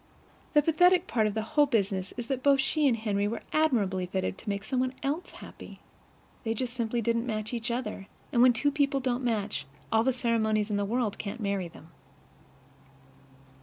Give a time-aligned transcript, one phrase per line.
[0.53, 4.07] The pathetic part of the whole business is that both she and Henry were admirably
[4.07, 5.79] fitted to make some one else happy.
[6.43, 10.11] They just simply didn't match each other; and when two people don't match, all the
[10.11, 11.91] ceremonies in the world can't marry them.